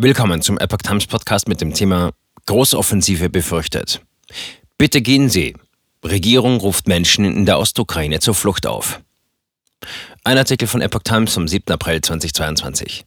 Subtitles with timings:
[0.00, 2.12] Willkommen zum Epoch Times Podcast mit dem Thema
[2.46, 4.00] Großoffensive befürchtet.
[4.78, 5.56] Bitte gehen Sie.
[6.04, 9.00] Regierung ruft Menschen in der Ostukraine zur Flucht auf.
[10.22, 11.72] Ein Artikel von Epoch Times vom 7.
[11.72, 13.06] April 2022.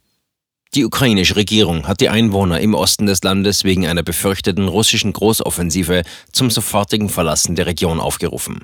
[0.73, 6.03] Die ukrainische Regierung hat die Einwohner im Osten des Landes wegen einer befürchteten russischen Großoffensive
[6.31, 8.63] zum sofortigen Verlassen der Region aufgerufen.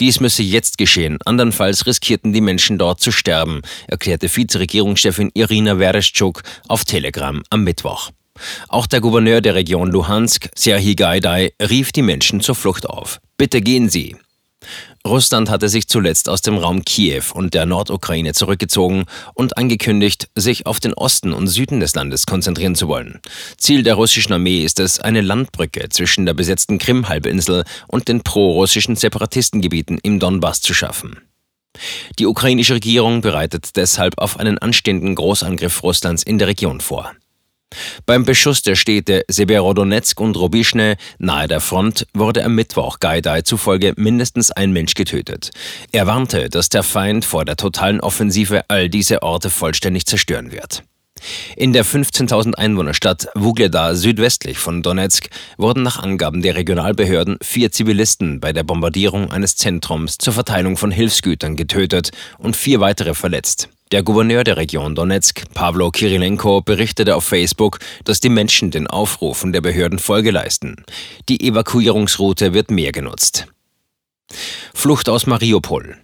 [0.00, 6.42] Dies müsse jetzt geschehen, andernfalls riskierten die Menschen dort zu sterben, erklärte Vizeregierungschefin Irina Vereshchuk
[6.68, 8.12] auf Telegram am Mittwoch.
[8.68, 13.20] Auch der Gouverneur der Region Luhansk, Serhii Gaidai, rief die Menschen zur Flucht auf.
[13.36, 14.16] Bitte gehen Sie.
[15.06, 20.66] Russland hatte sich zuletzt aus dem Raum Kiew und der Nordukraine zurückgezogen und angekündigt, sich
[20.66, 23.20] auf den Osten und Süden des Landes konzentrieren zu wollen.
[23.58, 28.94] Ziel der russischen Armee ist es, eine Landbrücke zwischen der besetzten Krim-Halbinsel und den pro-russischen
[28.94, 31.18] Separatistengebieten im Donbass zu schaffen.
[32.18, 37.12] Die ukrainische Regierung bereitet deshalb auf einen anstehenden Großangriff Russlands in der Region vor.
[38.06, 43.94] Beim Beschuss der Städte Severodonetsk und Robischne nahe der Front wurde am Mittwoch Gaidai zufolge
[43.96, 45.50] mindestens ein Mensch getötet.
[45.92, 50.82] Er warnte, dass der Feind vor der totalen Offensive all diese Orte vollständig zerstören wird.
[51.56, 58.40] In der 15.000 Einwohnerstadt Vugleda südwestlich von Donetsk wurden nach Angaben der Regionalbehörden vier Zivilisten
[58.40, 63.68] bei der Bombardierung eines Zentrums zur Verteilung von Hilfsgütern getötet und vier weitere verletzt.
[63.92, 69.52] Der Gouverneur der Region Donetsk, Pavlo Kirilenko, berichtete auf Facebook, dass die Menschen den Aufrufen
[69.52, 70.86] der Behörden Folge leisten.
[71.28, 73.48] Die Evakuierungsroute wird mehr genutzt.
[74.72, 75.98] Flucht aus Mariupol.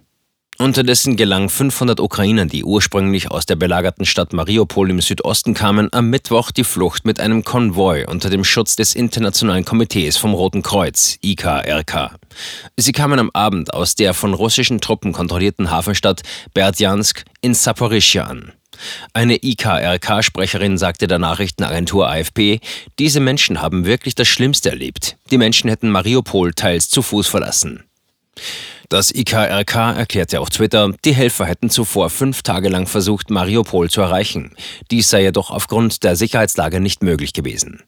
[0.61, 6.09] Unterdessen gelang 500 Ukrainern, die ursprünglich aus der belagerten Stadt Mariupol im Südosten kamen, am
[6.09, 11.17] Mittwoch die Flucht mit einem Konvoi unter dem Schutz des Internationalen Komitees vom Roten Kreuz,
[11.23, 12.17] IKRK.
[12.75, 18.51] Sie kamen am Abend aus der von russischen Truppen kontrollierten Hafenstadt Berdjansk in Saporischia an.
[19.13, 22.59] Eine IKRK-Sprecherin sagte der Nachrichtenagentur AFP,
[22.99, 25.15] diese Menschen haben wirklich das Schlimmste erlebt.
[25.31, 27.85] Die Menschen hätten Mariupol teils zu Fuß verlassen.
[28.89, 34.01] Das IKRK erklärte auf Twitter, die Helfer hätten zuvor fünf Tage lang versucht, Mariupol zu
[34.01, 34.55] erreichen.
[34.89, 37.83] Dies sei jedoch aufgrund der Sicherheitslage nicht möglich gewesen.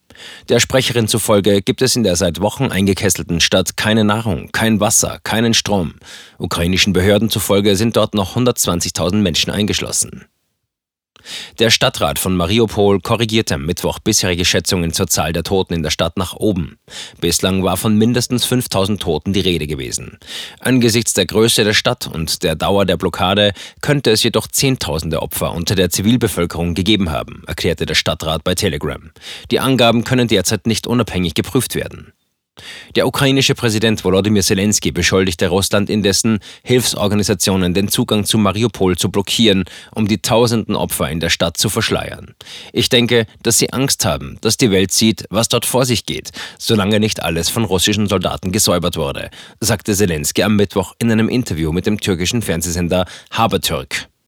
[0.47, 5.17] Der Sprecherin zufolge gibt es in der seit Wochen eingekesselten Stadt keine Nahrung, kein Wasser,
[5.23, 5.95] keinen Strom.
[6.37, 10.25] Ukrainischen Behörden zufolge sind dort noch 120.000 Menschen eingeschlossen.
[11.59, 15.89] Der Stadtrat von Mariupol korrigierte am Mittwoch bisherige Schätzungen zur Zahl der Toten in der
[15.89, 16.77] Stadt nach oben.
[17.19, 20.17] Bislang war von mindestens 5000 Toten die Rede gewesen.
[20.59, 25.53] Angesichts der Größe der Stadt und der Dauer der Blockade könnte es jedoch Zehntausende Opfer
[25.53, 29.11] unter der Zivilbevölkerung gegeben haben, erklärte der Stadtrat bei Telegram.
[29.51, 32.13] Die Angaben können derzeit nicht unabhängig geprüft werden.
[32.95, 39.63] Der ukrainische Präsident Volodymyr Zelensky beschuldigte Russland indessen, Hilfsorganisationen den Zugang zu Mariupol zu blockieren,
[39.95, 42.35] um die tausenden Opfer in der Stadt zu verschleiern.
[42.73, 46.31] Ich denke, dass sie Angst haben, dass die Welt sieht, was dort vor sich geht,
[46.59, 49.29] solange nicht alles von russischen Soldaten gesäubert wurde,
[49.59, 54.10] sagte Zelensky am Mittwoch in einem Interview mit dem türkischen Fernsehsender Habertürk.